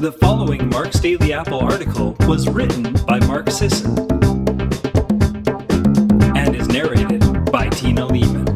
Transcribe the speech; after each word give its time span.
The 0.00 0.12
following 0.12 0.70
Mark's 0.70 0.98
Daily 0.98 1.34
Apple 1.34 1.60
article 1.60 2.16
was 2.20 2.48
written 2.48 2.94
by 3.06 3.20
Mark 3.26 3.50
Sisson 3.50 3.98
and 6.34 6.56
is 6.56 6.68
narrated 6.68 7.20
by 7.52 7.68
Tina 7.68 8.06
Leaman. 8.06 8.46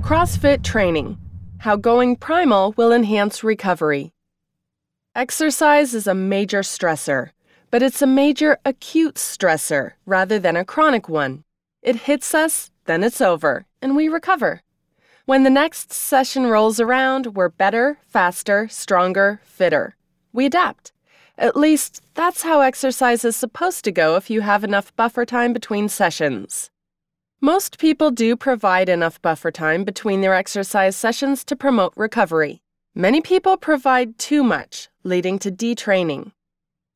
CrossFit 0.00 0.62
training 0.62 1.18
How 1.58 1.74
going 1.74 2.14
primal 2.14 2.72
will 2.76 2.92
enhance 2.92 3.42
recovery. 3.42 4.12
Exercise 5.16 5.92
is 5.92 6.06
a 6.06 6.14
major 6.14 6.60
stressor, 6.60 7.30
but 7.72 7.82
it's 7.82 8.00
a 8.00 8.06
major 8.06 8.58
acute 8.64 9.16
stressor 9.16 9.94
rather 10.06 10.38
than 10.38 10.54
a 10.54 10.64
chronic 10.64 11.08
one. 11.08 11.42
It 11.82 11.96
hits 11.96 12.32
us, 12.32 12.70
then 12.84 13.02
it's 13.02 13.20
over, 13.20 13.66
and 13.82 13.96
we 13.96 14.08
recover. 14.08 14.62
When 15.26 15.42
the 15.42 15.50
next 15.50 15.92
session 15.92 16.46
rolls 16.46 16.78
around, 16.78 17.34
we're 17.34 17.48
better, 17.48 17.98
faster, 18.06 18.68
stronger, 18.68 19.40
fitter. 19.42 19.96
We 20.32 20.46
adapt. 20.46 20.92
At 21.36 21.56
least, 21.56 22.00
that's 22.14 22.42
how 22.42 22.60
exercise 22.60 23.24
is 23.24 23.34
supposed 23.34 23.82
to 23.86 23.90
go 23.90 24.14
if 24.14 24.30
you 24.30 24.42
have 24.42 24.62
enough 24.62 24.94
buffer 24.94 25.24
time 25.24 25.52
between 25.52 25.88
sessions. 25.88 26.70
Most 27.40 27.80
people 27.80 28.12
do 28.12 28.36
provide 28.36 28.88
enough 28.88 29.20
buffer 29.20 29.50
time 29.50 29.82
between 29.82 30.20
their 30.20 30.32
exercise 30.32 30.94
sessions 30.94 31.42
to 31.46 31.56
promote 31.56 31.92
recovery. 31.96 32.62
Many 32.94 33.20
people 33.20 33.56
provide 33.56 34.18
too 34.18 34.44
much, 34.44 34.88
leading 35.02 35.40
to 35.40 35.50
detraining. 35.50 36.30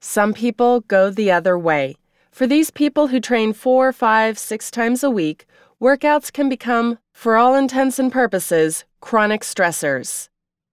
Some 0.01 0.34
people 0.34 0.83
go 0.83 1.11
the 1.11 1.33
other 1.33 1.59
way. 1.59 1.97
For 2.31 2.47
these 2.47 2.70
people 2.70 3.09
who 3.09 3.19
train 3.19 3.55
four, 3.55 3.92
five, 3.92 4.39
six 4.39 4.70
times 4.70 5.03
a 5.03 5.11
week, 5.11 5.47
workouts 5.83 6.33
can 6.33 6.48
become, 6.48 6.98
for 7.20 7.37
all 7.37 7.55
intents 7.55 7.98
and 7.98 8.10
purposes, 8.10 8.87
chronic 9.02 9.42
stressors. 9.42 10.31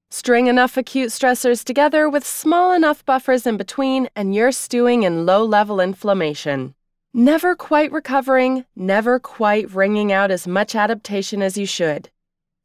String 0.10 0.48
enough 0.48 0.78
acute 0.78 1.10
stressors 1.10 1.62
together 1.62 2.08
with 2.08 2.26
small 2.26 2.72
enough 2.72 3.04
buffers 3.04 3.46
in 3.46 3.58
between, 3.58 4.08
and 4.16 4.34
you're 4.34 4.54
stewing 4.54 5.04
in 5.04 5.26
low 5.26 5.44
level 5.44 5.82
inflammation. 5.82 6.74
Never 7.14 7.54
quite 7.54 7.92
recovering, 7.92 8.64
never 8.78 9.20
quite 9.20 9.70
wringing 9.74 10.14
out 10.14 10.32
as 10.32 10.48
much 10.48 10.74
adaptation 10.74 11.42
as 11.42 11.58
you 11.58 11.66
should. 11.66 12.10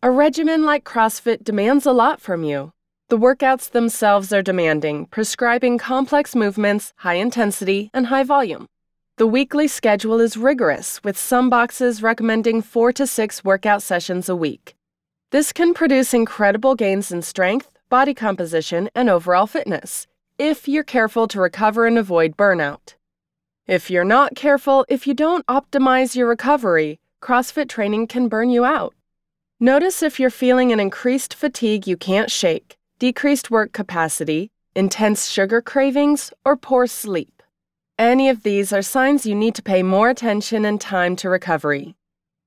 A 0.01 0.13
regimen 0.13 0.65
like 0.65 0.85
CrossFit 0.85 1.43
demands 1.43 1.85
a 1.85 1.93
lot 1.93 2.21
from 2.21 2.45
you. 2.45 2.73
The 3.09 3.19
workouts 3.19 3.69
themselves 3.69 4.33
are 4.33 4.43
demanding, 4.43 5.07
prescribing 5.07 5.79
complex 5.79 6.37
movements, 6.37 6.93
high 6.99 7.15
intensity, 7.15 7.91
and 7.93 8.07
high 8.07 8.23
volume. 8.23 8.69
The 9.19 9.27
weekly 9.27 9.69
schedule 9.69 10.21
is 10.21 10.39
rigorous, 10.39 11.05
with 11.05 11.19
some 11.19 11.51
boxes 11.51 12.03
recommending 12.03 12.63
four 12.63 12.95
to 12.95 13.07
six 13.07 13.45
workout 13.45 13.83
sessions 13.83 14.31
a 14.31 14.35
week. 14.35 14.75
This 15.33 15.53
can 15.53 15.75
produce 15.75 16.15
incredible 16.15 16.75
gains 16.75 17.13
in 17.13 17.21
strength, 17.21 17.79
body 17.91 18.15
composition, 18.15 18.89
and 18.95 19.11
overall 19.11 19.47
fitness, 19.47 20.07
if 20.39 20.67
you're 20.67 20.83
careful 20.83 21.29
to 21.29 21.39
recover 21.39 21.87
and 21.87 21.99
avoid 21.99 22.39
burnout. 22.39 22.95
If 23.67 23.91
you're 23.91 24.03
not 24.03 24.35
careful, 24.35 24.87
if 24.89 25.07
you 25.07 25.13
don't 25.13 25.47
optimize 25.47 26.17
your 26.17 26.27
recovery, 26.27 26.99
CrossFit 27.21 27.69
training 27.69 28.07
can 28.07 28.29
burn 28.29 28.49
you 28.49 28.65
out. 28.65 28.95
Notice 29.61 30.03
if 30.03 30.19
you're 30.19 30.31
feeling 30.31 30.73
an 30.73 30.81
increased 30.81 31.35
fatigue 31.35 31.87
you 31.87 31.99
can't 31.99 32.31
shake, 32.31 32.79
decreased 32.99 33.51
work 33.51 33.73
capacity, 33.73 34.51
intense 34.75 35.29
sugar 35.29 35.61
cravings, 35.61 36.33
or 36.47 36.57
poor 36.57 36.87
sleep. 36.87 37.42
Any 38.03 38.29
of 38.31 38.43
these 38.43 38.73
are 38.73 38.83
signs 38.83 39.27
you 39.27 39.37
need 39.37 39.55
to 39.55 39.63
pay 39.63 39.85
more 39.85 40.11
attention 40.11 40.65
and 40.65 40.81
time 40.81 41.15
to 41.15 41.29
recovery. 41.29 41.95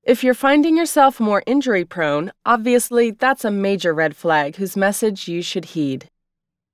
If 0.02 0.22
you're 0.22 0.34
finding 0.34 0.76
yourself 0.76 1.18
more 1.18 1.42
injury 1.46 1.82
prone, 1.82 2.30
obviously 2.44 3.10
that's 3.10 3.42
a 3.42 3.50
major 3.50 3.94
red 3.94 4.14
flag 4.14 4.56
whose 4.56 4.76
message 4.76 5.28
you 5.28 5.40
should 5.40 5.64
heed. 5.76 6.10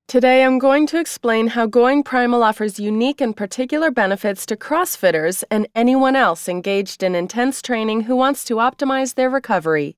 Today 0.08 0.42
I'm 0.42 0.58
going 0.58 0.88
to 0.88 0.98
explain 0.98 1.46
how 1.46 1.66
Going 1.66 2.02
Primal 2.02 2.42
offers 2.42 2.80
unique 2.80 3.20
and 3.20 3.36
particular 3.36 3.92
benefits 3.92 4.44
to 4.46 4.56
CrossFitters 4.56 5.44
and 5.48 5.68
anyone 5.76 6.16
else 6.16 6.48
engaged 6.48 7.04
in 7.04 7.14
intense 7.14 7.62
training 7.62 8.00
who 8.00 8.16
wants 8.16 8.42
to 8.46 8.56
optimize 8.56 9.14
their 9.14 9.30
recovery. 9.30 9.96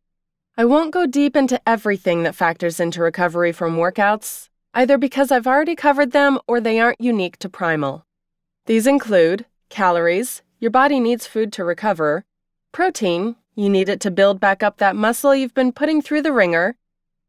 I 0.58 0.66
won't 0.66 0.92
go 0.92 1.06
deep 1.06 1.36
into 1.36 1.58
everything 1.66 2.22
that 2.24 2.34
factors 2.34 2.78
into 2.78 3.00
recovery 3.00 3.52
from 3.52 3.78
workouts, 3.78 4.50
either 4.74 4.98
because 4.98 5.32
I've 5.32 5.46
already 5.46 5.74
covered 5.74 6.12
them 6.12 6.38
or 6.46 6.60
they 6.60 6.78
aren't 6.78 7.00
unique 7.00 7.38
to 7.38 7.48
Primal. 7.48 8.04
These 8.66 8.86
include 8.86 9.44
calories, 9.68 10.40
your 10.58 10.70
body 10.70 10.98
needs 10.98 11.26
food 11.26 11.52
to 11.52 11.64
recover, 11.64 12.24
protein, 12.72 13.36
you 13.54 13.68
need 13.68 13.90
it 13.90 14.00
to 14.00 14.10
build 14.10 14.40
back 14.40 14.62
up 14.62 14.78
that 14.78 14.96
muscle 14.96 15.34
you've 15.34 15.52
been 15.52 15.70
putting 15.70 16.00
through 16.00 16.22
the 16.22 16.32
ringer, 16.32 16.76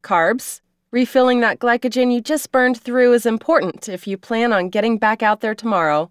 carbs, 0.02 0.62
refilling 0.92 1.42
that 1.42 1.60
glycogen 1.60 2.14
you 2.14 2.22
just 2.22 2.54
burned 2.54 2.80
through 2.80 3.12
is 3.12 3.26
important 3.26 3.90
if 3.90 4.08
you 4.08 4.18
plan 4.18 4.54
on 4.54 4.70
getting 4.70 4.98
back 4.98 5.22
out 5.22 5.42
there 5.42 5.56
tomorrow, 5.56 6.10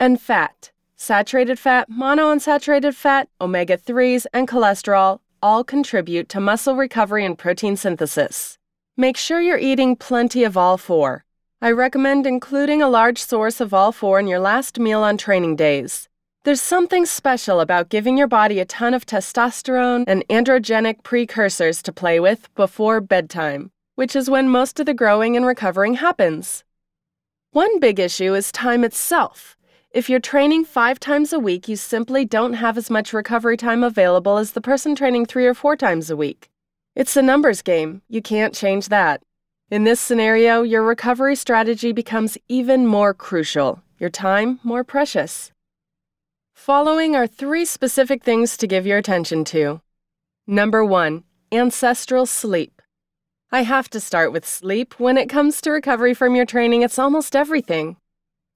and 0.00 0.20
fat. 0.20 0.72
Saturated 0.96 1.60
fat, 1.60 1.88
monounsaturated 1.88 2.94
fat, 2.94 3.28
omega 3.40 3.76
3s, 3.78 4.26
and 4.32 4.48
cholesterol 4.48 5.20
all 5.40 5.62
contribute 5.62 6.28
to 6.30 6.40
muscle 6.40 6.74
recovery 6.74 7.24
and 7.24 7.38
protein 7.38 7.76
synthesis. 7.76 8.58
Make 8.96 9.16
sure 9.16 9.40
you're 9.40 9.58
eating 9.58 9.94
plenty 9.94 10.42
of 10.42 10.56
all 10.56 10.76
four. 10.76 11.25
I 11.62 11.70
recommend 11.70 12.26
including 12.26 12.82
a 12.82 12.88
large 12.88 13.18
source 13.18 13.62
of 13.62 13.72
all 13.72 13.90
four 13.90 14.20
in 14.20 14.26
your 14.28 14.38
last 14.38 14.78
meal 14.78 15.02
on 15.02 15.16
training 15.16 15.56
days. 15.56 16.06
There's 16.44 16.60
something 16.60 17.06
special 17.06 17.60
about 17.60 17.88
giving 17.88 18.18
your 18.18 18.26
body 18.26 18.60
a 18.60 18.66
ton 18.66 18.92
of 18.92 19.06
testosterone 19.06 20.04
and 20.06 20.22
androgenic 20.28 21.02
precursors 21.02 21.80
to 21.84 21.94
play 21.94 22.20
with 22.20 22.54
before 22.54 23.00
bedtime, 23.00 23.70
which 23.94 24.14
is 24.14 24.28
when 24.28 24.50
most 24.50 24.78
of 24.78 24.84
the 24.84 24.92
growing 24.92 25.34
and 25.34 25.46
recovering 25.46 25.94
happens. 25.94 26.62
One 27.52 27.80
big 27.80 27.98
issue 27.98 28.34
is 28.34 28.52
time 28.52 28.84
itself. 28.84 29.56
If 29.90 30.10
you're 30.10 30.20
training 30.20 30.66
five 30.66 31.00
times 31.00 31.32
a 31.32 31.38
week, 31.38 31.68
you 31.68 31.76
simply 31.76 32.26
don't 32.26 32.52
have 32.52 32.76
as 32.76 32.90
much 32.90 33.14
recovery 33.14 33.56
time 33.56 33.82
available 33.82 34.36
as 34.36 34.50
the 34.50 34.60
person 34.60 34.94
training 34.94 35.24
three 35.24 35.46
or 35.46 35.54
four 35.54 35.74
times 35.74 36.10
a 36.10 36.18
week. 36.18 36.50
It's 36.94 37.16
a 37.16 37.22
numbers 37.22 37.62
game. 37.62 38.02
You 38.10 38.20
can't 38.20 38.54
change 38.54 38.90
that. 38.90 39.22
In 39.68 39.82
this 39.82 39.98
scenario, 39.98 40.62
your 40.62 40.84
recovery 40.84 41.34
strategy 41.34 41.90
becomes 41.90 42.38
even 42.46 42.86
more 42.86 43.12
crucial, 43.12 43.82
your 43.98 44.10
time 44.10 44.60
more 44.62 44.84
precious. 44.84 45.50
Following 46.54 47.16
are 47.16 47.26
three 47.26 47.64
specific 47.64 48.22
things 48.22 48.56
to 48.58 48.68
give 48.68 48.86
your 48.86 48.98
attention 48.98 49.44
to. 49.46 49.80
Number 50.46 50.84
one, 50.84 51.24
ancestral 51.50 52.26
sleep. 52.26 52.80
I 53.50 53.64
have 53.64 53.90
to 53.90 53.98
start 53.98 54.30
with 54.30 54.46
sleep. 54.46 55.00
When 55.00 55.18
it 55.18 55.28
comes 55.28 55.60
to 55.62 55.72
recovery 55.72 56.14
from 56.14 56.36
your 56.36 56.46
training, 56.46 56.82
it's 56.82 56.96
almost 56.98 57.34
everything. 57.34 57.96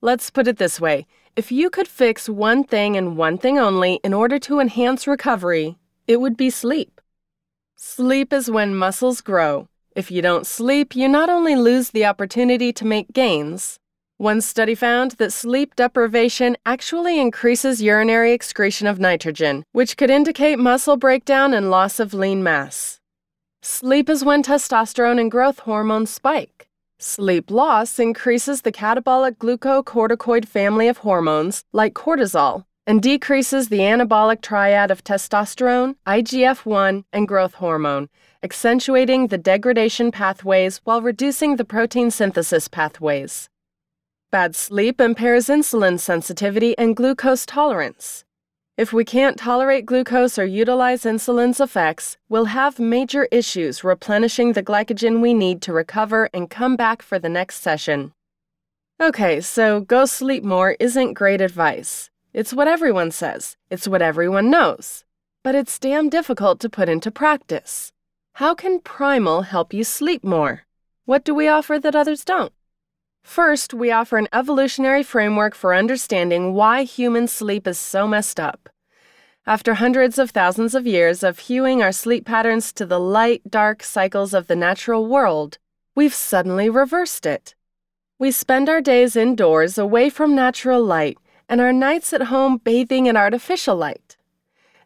Let's 0.01 0.31
put 0.31 0.47
it 0.47 0.59
this 0.59 0.81
way 0.81 1.09
if 1.35 1.51
you 1.51 1.71
could 1.71 1.89
fix 1.89 2.29
one 2.29 2.63
thing 2.63 2.97
and 2.97 3.17
one 3.17 3.37
thing 3.37 3.59
only 3.59 3.95
in 4.05 4.15
order 4.15 4.39
to 4.39 4.61
enhance 4.61 5.09
recovery, 5.09 5.77
it 6.07 6.21
would 6.21 6.37
be 6.37 6.51
sleep. 6.51 7.01
Sleep 7.75 8.33
is 8.33 8.49
when 8.49 8.77
muscles 8.77 9.21
grow, 9.21 9.67
if 9.97 10.11
you 10.11 10.23
don't 10.23 10.47
sleep, 10.47 10.95
you 10.95 11.09
not 11.09 11.29
only 11.29 11.57
lose 11.57 11.91
the 11.91 12.05
opportunity 12.05 12.73
to 12.73 12.85
make 12.85 13.13
gains, 13.13 13.79
one 14.19 14.41
study 14.41 14.75
found 14.75 15.13
that 15.13 15.33
sleep 15.33 15.75
deprivation 15.77 16.57
actually 16.67 17.19
increases 17.19 17.81
urinary 17.81 18.33
excretion 18.33 18.87
of 18.87 19.01
nitrogen, 19.01 19.65
which 19.73 19.97
could 19.97 20.11
indicate 20.11 20.59
muscle 20.59 20.97
breakdown 20.97 21.55
and 21.55 21.71
loss 21.71 21.99
of 21.99 22.13
lean 22.13 22.43
mass. 22.43 23.01
Sleep 23.63 24.11
is 24.11 24.25
when 24.25 24.43
testosterone 24.43 25.19
and 25.19 25.31
growth 25.31 25.61
hormones 25.61 26.11
spike. 26.11 26.69
Sleep 26.99 27.51
loss 27.51 27.99
increases 27.99 28.61
the 28.61 28.73
catabolic 28.73 29.39
glucocorticoid 29.39 30.45
family 30.45 30.87
of 30.87 30.99
hormones, 30.99 31.65
like 31.73 31.95
cortisol, 31.95 32.67
and 32.87 33.01
decreases 33.01 33.71
the 33.71 33.79
anabolic 33.79 34.43
triad 34.43 34.91
of 34.91 35.03
testosterone, 35.03 35.95
IGF 36.07 36.67
1, 36.67 37.05
and 37.13 37.27
growth 37.27 37.55
hormone, 37.55 38.11
accentuating 38.43 39.27
the 39.27 39.39
degradation 39.39 40.11
pathways 40.11 40.79
while 40.85 41.03
reducing 41.03 41.57
the 41.57 41.65
protein 41.65 42.11
synthesis 42.11 42.69
pathways. 42.69 43.49
Bad 44.31 44.57
sleep 44.57 45.01
impairs 45.01 45.49
insulin 45.49 45.99
sensitivity 46.01 46.77
and 46.79 46.97
glucose 46.97 47.45
tolerance. 47.45 48.25
If 48.79 48.95
we 48.95 49.05
can't 49.05 49.37
tolerate 49.37 49.85
glucose 49.85 50.39
or 50.39 50.47
utilize 50.47 51.03
insulin's 51.05 51.61
effects, 51.61 52.17
we'll 52.31 52.47
have 52.47 52.79
major 52.79 53.29
issues 53.31 53.85
replenishing 53.85 54.55
the 54.55 54.63
glycogen 54.63 55.21
we 55.21 55.35
need 55.35 55.61
to 55.63 55.73
recover 55.75 56.31
and 56.33 56.49
come 56.49 56.77
back 56.77 57.03
for 57.03 57.19
the 57.19 57.29
next 57.29 57.57
session. 57.61 58.13
Okay, 58.99 59.43
so 59.43 59.81
go 59.81 60.07
sleep 60.07 60.43
more 60.43 60.77
isn't 60.81 61.13
great 61.13 61.43
advice. 61.43 62.09
It's 62.33 62.55
what 62.55 62.69
everyone 62.69 63.11
says, 63.11 63.59
it's 63.69 63.87
what 63.87 64.01
everyone 64.01 64.49
knows. 64.49 65.05
But 65.43 65.55
it's 65.55 65.79
damn 65.79 66.09
difficult 66.09 66.59
to 66.61 66.71
put 66.71 66.89
into 66.89 67.11
practice. 67.11 67.93
How 68.41 68.55
can 68.55 68.81
Primal 68.81 69.43
help 69.43 69.75
you 69.75 69.85
sleep 69.85 70.25
more? 70.25 70.65
What 71.05 71.27
do 71.27 71.35
we 71.35 71.47
offer 71.47 71.79
that 71.79 71.95
others 71.95 72.25
don't? 72.25 72.55
First, 73.23 73.75
we 73.75 73.91
offer 73.91 74.17
an 74.17 74.29
evolutionary 74.33 75.03
framework 75.03 75.55
for 75.55 75.75
understanding 75.75 76.55
why 76.55 76.85
human 76.85 77.29
sleep 77.29 77.67
is 77.67 77.79
so 77.79 78.09
messed 78.09 78.41
up. 78.41 78.71
After 79.47 79.75
hundreds 79.75 80.19
of 80.19 80.31
thousands 80.31 80.75
of 80.75 80.87
years 80.87 81.23
of 81.23 81.51
hewing 81.51 81.83
our 81.83 81.93
sleep 81.93 82.25
patterns 82.25 82.73
to 82.73 82.87
the 82.87 82.99
light 82.99 83.43
dark 83.47 83.83
cycles 83.83 84.33
of 84.33 84.47
the 84.47 84.57
natural 84.57 85.05
world, 85.05 85.59
we've 85.95 86.15
suddenly 86.15 86.71
reversed 86.71 87.27
it. 87.27 87.55
We 88.19 88.31
spend 88.31 88.71
our 88.71 88.81
days 88.81 89.17
indoors 89.17 89.77
away 89.77 90.09
from 90.09 90.35
natural 90.35 90.83
light 90.83 91.19
and 91.47 91.61
our 91.61 91.75
nights 91.75 92.15
at 92.15 92.33
home 92.33 92.57
bathing 92.57 93.05
in 93.05 93.19
artificial 93.19 93.77
light. 93.77 94.17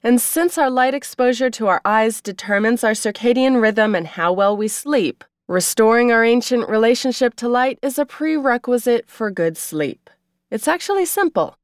And 0.04 0.20
since 0.20 0.58
our 0.58 0.68
light 0.68 0.92
exposure 0.92 1.48
to 1.48 1.66
our 1.66 1.80
eyes 1.82 2.20
determines 2.20 2.84
our 2.84 2.92
circadian 2.92 3.62
rhythm 3.62 3.94
and 3.94 4.06
how 4.06 4.34
well 4.34 4.54
we 4.54 4.68
sleep, 4.68 5.24
restoring 5.48 6.12
our 6.12 6.22
ancient 6.22 6.68
relationship 6.68 7.34
to 7.36 7.48
light 7.48 7.78
is 7.80 7.98
a 7.98 8.04
prerequisite 8.04 9.08
for 9.08 9.30
good 9.30 9.56
sleep. 9.56 10.10
It's 10.50 10.68
actually 10.68 11.06
simple. 11.06 11.56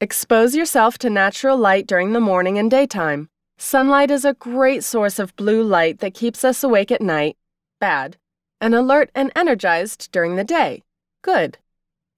Expose 0.00 0.54
yourself 0.54 0.96
to 0.98 1.10
natural 1.10 1.58
light 1.58 1.88
during 1.88 2.12
the 2.12 2.20
morning 2.20 2.56
and 2.56 2.70
daytime. 2.70 3.28
Sunlight 3.58 4.12
is 4.12 4.24
a 4.24 4.34
great 4.34 4.84
source 4.84 5.18
of 5.18 5.34
blue 5.34 5.64
light 5.64 5.98
that 5.98 6.14
keeps 6.14 6.44
us 6.44 6.62
awake 6.62 6.92
at 6.92 7.02
night. 7.02 7.36
Bad. 7.80 8.16
And 8.60 8.76
alert 8.76 9.10
and 9.12 9.32
energized 9.34 10.12
during 10.12 10.36
the 10.36 10.44
day. 10.44 10.84
Good. 11.22 11.58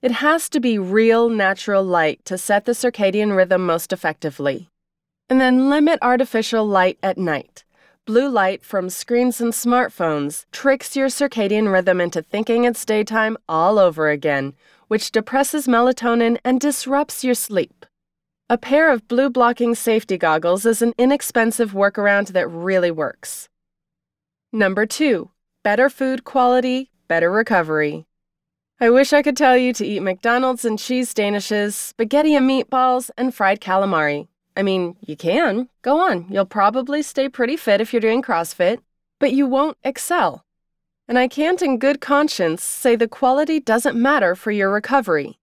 It 0.02 0.12
has 0.12 0.50
to 0.50 0.60
be 0.60 0.78
real 0.78 1.30
natural 1.30 1.82
light 1.82 2.22
to 2.26 2.36
set 2.36 2.66
the 2.66 2.72
circadian 2.72 3.34
rhythm 3.34 3.64
most 3.64 3.94
effectively. 3.94 4.69
And 5.30 5.40
then 5.40 5.70
limit 5.70 6.00
artificial 6.02 6.66
light 6.66 6.98
at 7.04 7.16
night. 7.16 7.64
Blue 8.04 8.28
light 8.28 8.64
from 8.64 8.90
screens 8.90 9.40
and 9.40 9.52
smartphones 9.52 10.44
tricks 10.50 10.96
your 10.96 11.06
circadian 11.06 11.72
rhythm 11.72 12.00
into 12.00 12.20
thinking 12.20 12.64
it's 12.64 12.84
daytime 12.84 13.36
all 13.48 13.78
over 13.78 14.10
again, 14.10 14.54
which 14.88 15.12
depresses 15.12 15.68
melatonin 15.68 16.36
and 16.44 16.60
disrupts 16.60 17.22
your 17.22 17.36
sleep. 17.36 17.86
A 18.48 18.58
pair 18.58 18.90
of 18.90 19.06
blue 19.06 19.30
blocking 19.30 19.76
safety 19.76 20.18
goggles 20.18 20.66
is 20.66 20.82
an 20.82 20.92
inexpensive 20.98 21.70
workaround 21.70 22.32
that 22.32 22.48
really 22.48 22.90
works. 22.90 23.48
Number 24.52 24.84
two, 24.84 25.30
better 25.62 25.88
food 25.88 26.24
quality, 26.24 26.90
better 27.06 27.30
recovery. 27.30 28.06
I 28.80 28.90
wish 28.90 29.12
I 29.12 29.22
could 29.22 29.36
tell 29.36 29.56
you 29.56 29.72
to 29.74 29.86
eat 29.86 30.00
McDonald's 30.00 30.64
and 30.64 30.76
cheese 30.76 31.14
danishes, 31.14 31.74
spaghetti 31.74 32.34
and 32.34 32.50
meatballs, 32.50 33.10
and 33.16 33.32
fried 33.32 33.60
calamari. 33.60 34.26
I 34.56 34.62
mean, 34.62 34.96
you 35.00 35.16
can. 35.16 35.68
Go 35.82 36.00
on. 36.00 36.26
You'll 36.28 36.44
probably 36.44 37.02
stay 37.02 37.28
pretty 37.28 37.56
fit 37.56 37.80
if 37.80 37.92
you're 37.92 38.00
doing 38.00 38.22
CrossFit, 38.22 38.78
but 39.18 39.32
you 39.32 39.46
won't 39.46 39.78
excel 39.84 40.44
and 41.10 41.18
I 41.18 41.26
can't 41.26 41.60
in 41.60 41.78
good 41.78 42.00
conscience 42.00 42.62
say 42.62 42.94
the 42.94 43.08
quality 43.08 43.58
doesn't 43.58 44.00
matter 44.00 44.36
for 44.36 44.52
your 44.52 44.70
recovery. 44.70 45.40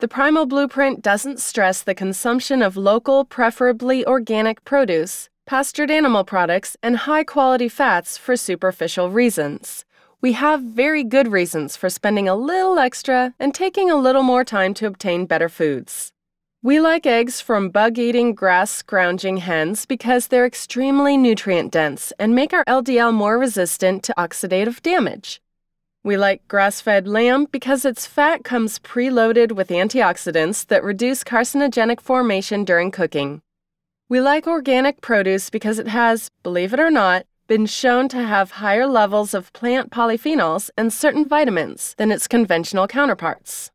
The 0.00 0.08
Primal 0.08 0.44
Blueprint 0.44 1.00
doesn't 1.00 1.40
stress 1.40 1.80
the 1.80 1.94
consumption 1.94 2.60
of 2.60 2.76
local, 2.76 3.24
preferably 3.24 4.04
organic 4.04 4.62
produce, 4.66 5.30
pastured 5.46 5.90
animal 5.90 6.22
products, 6.22 6.76
and 6.82 6.98
high 6.98 7.24
quality 7.24 7.66
fats 7.66 8.18
for 8.18 8.36
superficial 8.36 9.08
reasons. 9.08 9.86
We 10.20 10.34
have 10.34 10.60
very 10.60 11.02
good 11.02 11.28
reasons 11.28 11.78
for 11.78 11.88
spending 11.88 12.28
a 12.28 12.36
little 12.36 12.78
extra 12.78 13.32
and 13.40 13.54
taking 13.54 13.90
a 13.90 13.96
little 13.96 14.22
more 14.22 14.44
time 14.44 14.74
to 14.74 14.86
obtain 14.86 15.24
better 15.24 15.48
foods. 15.48 16.12
We 16.62 16.78
like 16.78 17.06
eggs 17.06 17.40
from 17.40 17.70
bug 17.70 17.98
eating, 17.98 18.34
grass 18.34 18.70
scrounging 18.70 19.38
hens 19.38 19.86
because 19.86 20.26
they're 20.26 20.44
extremely 20.44 21.16
nutrient 21.16 21.72
dense 21.72 22.12
and 22.18 22.34
make 22.34 22.52
our 22.52 22.66
LDL 22.66 23.14
more 23.14 23.38
resistant 23.38 24.02
to 24.02 24.14
oxidative 24.18 24.82
damage. 24.82 25.40
We 26.04 26.18
like 26.18 26.46
grass 26.48 26.82
fed 26.82 27.08
lamb 27.08 27.46
because 27.50 27.86
its 27.86 28.06
fat 28.06 28.44
comes 28.44 28.78
preloaded 28.78 29.52
with 29.52 29.68
antioxidants 29.70 30.66
that 30.66 30.84
reduce 30.84 31.24
carcinogenic 31.24 31.98
formation 31.98 32.66
during 32.66 32.90
cooking. 32.90 33.40
We 34.10 34.20
like 34.20 34.46
organic 34.46 35.00
produce 35.00 35.48
because 35.48 35.78
it 35.78 35.88
has, 35.88 36.30
believe 36.42 36.74
it 36.74 36.80
or 36.80 36.90
not, 36.90 37.24
been 37.46 37.64
shown 37.64 38.06
to 38.10 38.22
have 38.22 38.50
higher 38.50 38.86
levels 38.86 39.32
of 39.32 39.50
plant 39.54 39.90
polyphenols 39.90 40.68
and 40.76 40.92
certain 40.92 41.26
vitamins 41.26 41.94
than 41.96 42.12
its 42.12 42.28
conventional 42.28 42.86
counterparts. 42.86 43.70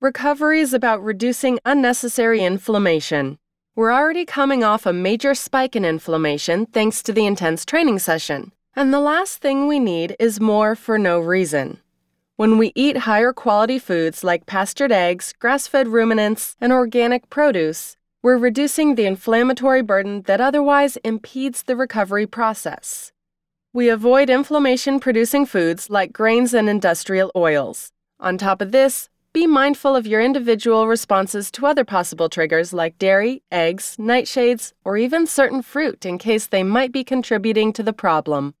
Recovery 0.00 0.60
is 0.60 0.72
about 0.72 1.02
reducing 1.02 1.58
unnecessary 1.64 2.44
inflammation. 2.44 3.36
We're 3.74 3.92
already 3.92 4.24
coming 4.24 4.62
off 4.62 4.86
a 4.86 4.92
major 4.92 5.34
spike 5.34 5.74
in 5.74 5.84
inflammation 5.84 6.66
thanks 6.66 7.02
to 7.02 7.12
the 7.12 7.26
intense 7.26 7.64
training 7.64 7.98
session, 7.98 8.52
and 8.76 8.94
the 8.94 9.00
last 9.00 9.42
thing 9.42 9.66
we 9.66 9.80
need 9.80 10.14
is 10.20 10.38
more 10.38 10.76
for 10.76 11.00
no 11.00 11.18
reason. 11.18 11.80
When 12.36 12.58
we 12.58 12.70
eat 12.76 13.08
higher 13.08 13.32
quality 13.32 13.80
foods 13.80 14.22
like 14.22 14.46
pastured 14.46 14.92
eggs, 14.92 15.34
grass 15.40 15.66
fed 15.66 15.88
ruminants, 15.88 16.54
and 16.60 16.72
organic 16.72 17.28
produce, 17.28 17.96
we're 18.22 18.38
reducing 18.38 18.94
the 18.94 19.06
inflammatory 19.06 19.82
burden 19.82 20.22
that 20.26 20.40
otherwise 20.40 20.96
impedes 20.98 21.64
the 21.64 21.74
recovery 21.74 22.28
process. 22.28 23.10
We 23.72 23.88
avoid 23.88 24.30
inflammation 24.30 25.00
producing 25.00 25.44
foods 25.44 25.90
like 25.90 26.12
grains 26.12 26.54
and 26.54 26.68
industrial 26.68 27.32
oils. 27.34 27.90
On 28.20 28.38
top 28.38 28.60
of 28.60 28.70
this, 28.70 29.08
be 29.38 29.46
mindful 29.46 29.94
of 29.94 30.04
your 30.04 30.20
individual 30.20 30.88
responses 30.88 31.48
to 31.48 31.64
other 31.64 31.84
possible 31.84 32.28
triggers 32.28 32.72
like 32.72 32.98
dairy, 32.98 33.40
eggs, 33.52 33.96
nightshades, 33.96 34.72
or 34.84 34.96
even 34.96 35.28
certain 35.28 35.62
fruit 35.62 36.04
in 36.04 36.18
case 36.18 36.48
they 36.48 36.64
might 36.64 36.90
be 36.90 37.04
contributing 37.04 37.72
to 37.72 37.84
the 37.84 37.92
problem. 37.92 38.52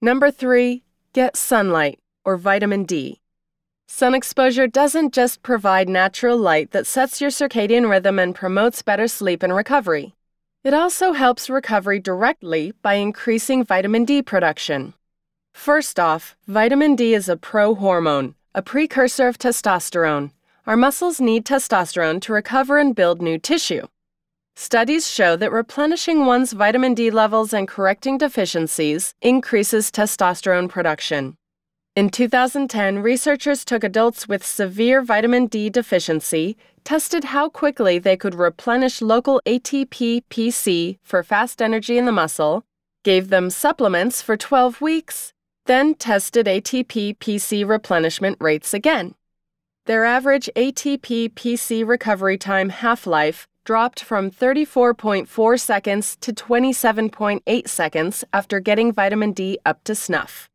Number 0.00 0.30
three, 0.30 0.84
get 1.12 1.36
sunlight 1.36 1.98
or 2.24 2.36
vitamin 2.36 2.84
D. 2.84 3.18
Sun 3.88 4.14
exposure 4.14 4.68
doesn't 4.68 5.12
just 5.12 5.42
provide 5.42 5.88
natural 5.88 6.38
light 6.38 6.70
that 6.70 6.86
sets 6.86 7.20
your 7.20 7.30
circadian 7.30 7.90
rhythm 7.90 8.20
and 8.20 8.36
promotes 8.36 8.82
better 8.82 9.08
sleep 9.08 9.42
and 9.42 9.52
recovery. 9.52 10.14
It 10.62 10.74
also 10.74 11.12
helps 11.12 11.50
recovery 11.50 11.98
directly 11.98 12.72
by 12.82 12.94
increasing 12.94 13.64
vitamin 13.64 14.04
D 14.04 14.22
production. 14.22 14.94
First 15.52 15.98
off, 15.98 16.36
vitamin 16.46 16.94
D 16.94 17.14
is 17.14 17.28
a 17.28 17.36
prohormone 17.36 18.34
a 18.54 18.62
precursor 18.62 19.28
of 19.28 19.38
testosterone. 19.38 20.30
Our 20.66 20.76
muscles 20.76 21.20
need 21.20 21.46
testosterone 21.46 22.20
to 22.22 22.32
recover 22.32 22.78
and 22.78 22.94
build 22.94 23.22
new 23.22 23.38
tissue. 23.38 23.86
Studies 24.54 25.08
show 25.08 25.36
that 25.36 25.50
replenishing 25.50 26.26
one's 26.26 26.52
vitamin 26.52 26.92
D 26.92 27.10
levels 27.10 27.54
and 27.54 27.66
correcting 27.66 28.18
deficiencies 28.18 29.14
increases 29.22 29.90
testosterone 29.90 30.68
production. 30.68 31.36
In 31.96 32.10
2010, 32.10 32.98
researchers 32.98 33.64
took 33.64 33.82
adults 33.82 34.28
with 34.28 34.44
severe 34.44 35.02
vitamin 35.02 35.46
D 35.46 35.70
deficiency, 35.70 36.58
tested 36.84 37.24
how 37.24 37.48
quickly 37.48 37.98
they 37.98 38.16
could 38.16 38.34
replenish 38.34 39.00
local 39.00 39.40
ATP 39.46 40.24
PC 40.28 40.98
for 41.02 41.22
fast 41.22 41.62
energy 41.62 41.96
in 41.96 42.04
the 42.04 42.12
muscle, 42.12 42.64
gave 43.02 43.30
them 43.30 43.48
supplements 43.48 44.20
for 44.20 44.36
12 44.36 44.82
weeks, 44.82 45.32
then 45.66 45.94
tested 45.94 46.46
ATP 46.46 47.18
PC 47.18 47.66
replenishment 47.66 48.36
rates 48.40 48.74
again. 48.74 49.14
Their 49.86 50.04
average 50.04 50.48
ATP 50.56 51.34
PC 51.34 51.86
recovery 51.86 52.38
time 52.38 52.68
half 52.68 53.06
life 53.06 53.46
dropped 53.64 54.02
from 54.02 54.30
34.4 54.30 55.60
seconds 55.60 56.16
to 56.20 56.32
27.8 56.32 57.68
seconds 57.68 58.24
after 58.32 58.60
getting 58.60 58.92
vitamin 58.92 59.32
D 59.32 59.58
up 59.64 59.84
to 59.84 59.94
snuff. 59.94 60.48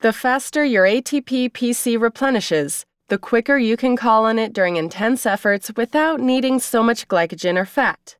The 0.00 0.12
faster 0.12 0.64
your 0.64 0.84
ATP 0.84 1.52
PC 1.52 2.00
replenishes, 2.00 2.84
the 3.08 3.18
quicker 3.18 3.56
you 3.56 3.76
can 3.76 3.96
call 3.96 4.24
on 4.24 4.38
it 4.38 4.52
during 4.52 4.76
intense 4.76 5.26
efforts 5.26 5.70
without 5.76 6.20
needing 6.20 6.58
so 6.58 6.82
much 6.82 7.08
glycogen 7.08 7.58
or 7.58 7.64
fat. 7.64 8.16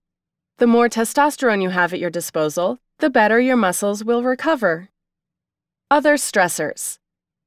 The 0.58 0.66
more 0.66 0.88
testosterone 0.88 1.62
you 1.62 1.70
have 1.70 1.92
at 1.92 2.00
your 2.00 2.10
disposal, 2.10 2.78
the 2.98 3.10
better 3.10 3.40
your 3.40 3.56
muscles 3.56 4.04
will 4.04 4.22
recover. 4.22 4.88
Other 5.88 6.16
stressors. 6.16 6.98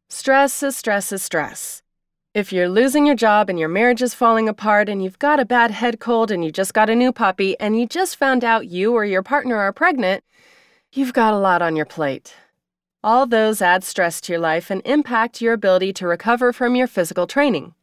Stress 0.09 0.63
is 0.63 0.77
stress 0.77 1.11
is 1.11 1.21
stress. 1.21 1.81
If 2.33 2.53
you're 2.53 2.69
losing 2.69 3.05
your 3.05 3.17
job 3.17 3.49
and 3.49 3.59
your 3.59 3.67
marriage 3.67 4.01
is 4.01 4.13
falling 4.13 4.47
apart 4.47 4.87
and 4.87 5.03
you've 5.03 5.19
got 5.19 5.41
a 5.41 5.45
bad 5.45 5.71
head 5.71 5.99
cold 5.99 6.31
and 6.31 6.41
you 6.41 6.49
just 6.49 6.73
got 6.73 6.89
a 6.89 6.95
new 6.95 7.11
puppy 7.11 7.59
and 7.59 7.77
you 7.77 7.85
just 7.85 8.15
found 8.15 8.45
out 8.45 8.69
you 8.69 8.93
or 8.93 9.03
your 9.03 9.21
partner 9.21 9.57
are 9.57 9.73
pregnant, 9.73 10.23
you've 10.93 11.11
got 11.11 11.33
a 11.33 11.37
lot 11.37 11.61
on 11.61 11.75
your 11.75 11.85
plate. 11.85 12.33
All 13.03 13.25
those 13.25 13.61
add 13.61 13.83
stress 13.83 14.21
to 14.21 14.31
your 14.31 14.39
life 14.39 14.71
and 14.71 14.81
impact 14.85 15.41
your 15.41 15.51
ability 15.51 15.91
to 15.93 16.07
recover 16.07 16.53
from 16.53 16.77
your 16.77 16.87
physical 16.87 17.27
training. 17.27 17.73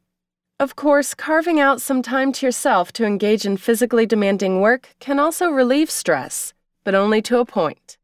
Of 0.58 0.74
course, 0.74 1.12
carving 1.12 1.60
out 1.60 1.82
some 1.82 2.00
time 2.00 2.32
to 2.32 2.46
yourself 2.46 2.94
to 2.94 3.04
engage 3.04 3.44
in 3.44 3.58
physically 3.58 4.06
demanding 4.06 4.62
work 4.62 4.94
can 5.00 5.18
also 5.18 5.50
relieve 5.50 5.90
stress, 5.90 6.54
but 6.82 6.94
only 6.94 7.20
to 7.20 7.40
a 7.40 7.44
point. 7.44 7.95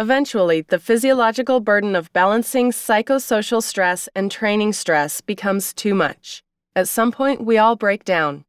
Eventually, 0.00 0.62
the 0.62 0.78
physiological 0.78 1.60
burden 1.60 1.94
of 1.94 2.10
balancing 2.14 2.70
psychosocial 2.70 3.62
stress 3.62 4.08
and 4.16 4.30
training 4.30 4.72
stress 4.72 5.20
becomes 5.20 5.74
too 5.74 5.94
much. 5.94 6.42
At 6.74 6.88
some 6.88 7.12
point, 7.12 7.44
we 7.44 7.58
all 7.58 7.76
break 7.76 8.02
down. 8.02 8.46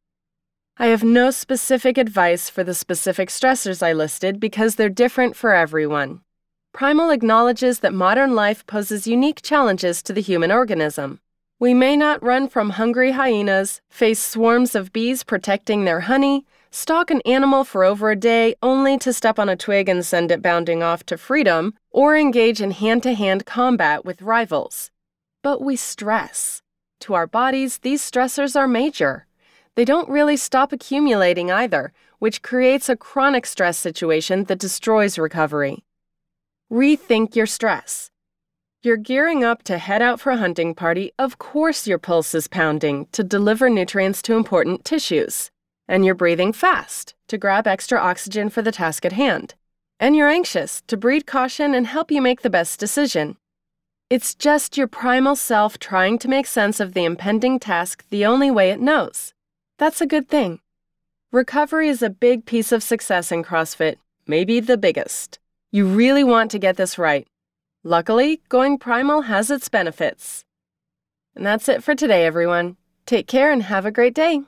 I 0.78 0.86
have 0.86 1.04
no 1.04 1.30
specific 1.30 1.98
advice 1.98 2.48
for 2.48 2.64
the 2.64 2.72
specific 2.72 3.28
stressors 3.28 3.82
I 3.82 3.92
listed 3.92 4.40
because 4.40 4.76
they're 4.76 4.88
different 4.88 5.36
for 5.36 5.54
everyone. 5.54 6.22
Primal 6.72 7.10
acknowledges 7.10 7.80
that 7.80 7.92
modern 7.92 8.34
life 8.34 8.66
poses 8.66 9.06
unique 9.06 9.42
challenges 9.42 10.02
to 10.04 10.14
the 10.14 10.22
human 10.22 10.50
organism. 10.50 11.20
We 11.58 11.74
may 11.74 11.98
not 11.98 12.22
run 12.22 12.48
from 12.48 12.70
hungry 12.70 13.12
hyenas, 13.12 13.82
face 13.90 14.24
swarms 14.24 14.74
of 14.74 14.90
bees 14.90 15.22
protecting 15.22 15.84
their 15.84 16.00
honey, 16.00 16.46
stalk 16.72 17.10
an 17.10 17.20
animal 17.26 17.62
for 17.62 17.84
over 17.84 18.10
a 18.10 18.16
day 18.16 18.54
only 18.62 18.98
to 18.98 19.12
step 19.12 19.38
on 19.38 19.48
a 19.48 19.56
twig 19.56 19.88
and 19.88 20.04
send 20.04 20.32
it 20.32 20.42
bounding 20.42 20.82
off 20.82 21.04
to 21.04 21.16
freedom, 21.16 21.74
or 21.90 22.16
engage 22.16 22.60
in 22.60 22.70
hand 22.72 23.02
to 23.04 23.12
hand 23.12 23.46
combat 23.46 24.04
with 24.04 24.22
rivals. 24.22 24.90
But 25.42 25.60
we 25.60 25.76
stress. 25.76 26.62
To 27.00 27.14
our 27.14 27.26
bodies, 27.26 27.78
these 27.78 28.02
stressors 28.02 28.56
are 28.56 28.66
major. 28.66 29.26
They 29.76 29.84
don't 29.84 30.08
really 30.08 30.36
stop 30.36 30.72
accumulating 30.72 31.50
either, 31.50 31.92
which 32.18 32.42
creates 32.42 32.88
a 32.88 32.96
chronic 32.96 33.46
stress 33.46 33.76
situation 33.78 34.44
that 34.44 34.58
destroys 34.58 35.18
recovery. 35.18 35.84
Rethink 36.72 37.36
your 37.36 37.46
stress. 37.46 38.10
You're 38.82 38.96
gearing 38.96 39.44
up 39.44 39.62
to 39.64 39.78
head 39.78 40.02
out 40.02 40.20
for 40.20 40.32
a 40.32 40.38
hunting 40.38 40.74
party, 40.74 41.12
of 41.16 41.38
course 41.38 41.86
your 41.86 41.98
pulse 41.98 42.34
is 42.34 42.48
pounding 42.48 43.06
to 43.12 43.22
deliver 43.22 43.70
nutrients 43.70 44.22
to 44.22 44.34
important 44.34 44.84
tissues. 44.84 45.51
And 45.92 46.06
you're 46.06 46.14
breathing 46.14 46.54
fast 46.54 47.14
to 47.28 47.36
grab 47.36 47.66
extra 47.66 47.98
oxygen 48.00 48.48
for 48.48 48.62
the 48.62 48.72
task 48.72 49.04
at 49.04 49.12
hand. 49.12 49.54
And 50.00 50.16
you're 50.16 50.30
anxious 50.30 50.80
to 50.86 50.96
breed 50.96 51.26
caution 51.26 51.74
and 51.74 51.86
help 51.86 52.10
you 52.10 52.22
make 52.22 52.40
the 52.40 52.48
best 52.48 52.80
decision. 52.80 53.36
It's 54.08 54.34
just 54.34 54.78
your 54.78 54.86
primal 54.86 55.36
self 55.36 55.78
trying 55.78 56.18
to 56.20 56.28
make 56.28 56.46
sense 56.46 56.80
of 56.80 56.94
the 56.94 57.04
impending 57.04 57.60
task 57.60 58.06
the 58.08 58.24
only 58.24 58.50
way 58.50 58.70
it 58.70 58.80
knows. 58.80 59.34
That's 59.76 60.00
a 60.00 60.06
good 60.06 60.30
thing. 60.30 60.60
Recovery 61.30 61.90
is 61.90 62.00
a 62.00 62.08
big 62.08 62.46
piece 62.46 62.72
of 62.72 62.82
success 62.82 63.30
in 63.30 63.44
CrossFit, 63.44 63.96
maybe 64.26 64.60
the 64.60 64.78
biggest. 64.78 65.38
You 65.70 65.84
really 65.84 66.24
want 66.24 66.50
to 66.52 66.58
get 66.58 66.78
this 66.78 66.96
right. 66.96 67.28
Luckily, 67.84 68.40
going 68.48 68.78
primal 68.78 69.22
has 69.22 69.50
its 69.50 69.68
benefits. 69.68 70.46
And 71.36 71.44
that's 71.44 71.68
it 71.68 71.84
for 71.84 71.94
today, 71.94 72.24
everyone. 72.24 72.78
Take 73.04 73.26
care 73.26 73.52
and 73.52 73.64
have 73.64 73.84
a 73.84 73.90
great 73.90 74.14
day. 74.14 74.40